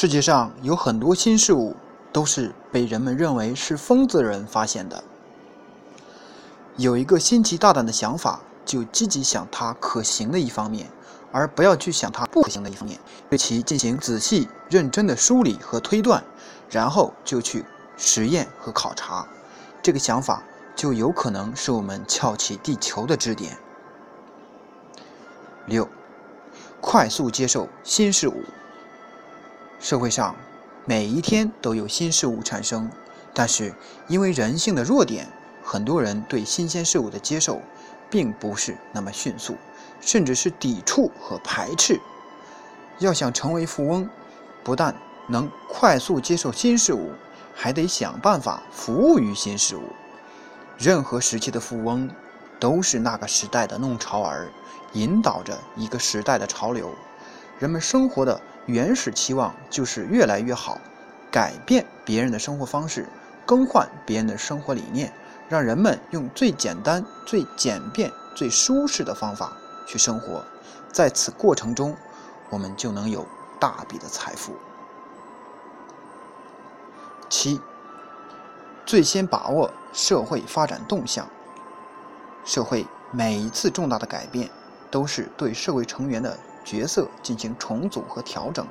[0.00, 1.74] 世界上有很多新事物
[2.12, 5.02] 都是被人们认为是疯子人发现的。
[6.76, 10.88] 有一个新奇大胆的想法，就积极想它可行的一方面，
[11.32, 16.22] 而不要去想它不可行的一方面，对其进行仔细认真的梳理和推断，
[16.70, 17.64] 然后就去
[17.96, 19.26] 实验和考察。
[19.82, 20.44] 这个想法
[20.76, 23.58] 就有可能是我们撬起地球的支点。
[25.66, 25.88] 六，
[26.80, 28.44] 快速接受新事物。
[29.80, 30.34] 社会上
[30.84, 32.90] 每一天都有新事物产生，
[33.32, 33.74] 但是
[34.08, 35.28] 因为人性的弱点。
[35.62, 37.60] 很多人对新鲜事物的接受，
[38.08, 39.54] 并不是那么迅速，
[40.00, 42.00] 甚至是抵触和排斥。
[43.00, 44.08] 要想成为富翁，
[44.64, 44.96] 不但
[45.28, 47.12] 能快速接受新事物，
[47.54, 49.82] 还得想办法服务于新事物。
[50.78, 52.08] 任何时期的富翁，
[52.58, 54.48] 都是那个时代的弄潮儿，
[54.94, 56.90] 引导着一个时代的潮流。
[57.58, 60.78] 人们生活的原始期望就是越来越好，
[61.30, 63.08] 改变别人的生活方式，
[63.44, 65.12] 更换别人的生活理念。
[65.48, 69.56] 让人们用最简单、最简便、最舒适的方法
[69.86, 70.44] 去生活，
[70.92, 71.96] 在此过程中，
[72.50, 73.26] 我们就能有
[73.58, 74.52] 大笔的财富。
[77.30, 77.58] 七，
[78.84, 81.26] 最先把握社会发展动向。
[82.44, 84.50] 社会每一次重大的改变，
[84.90, 86.38] 都是对社会成员的
[86.68, 88.66] 角色进行重组和调整。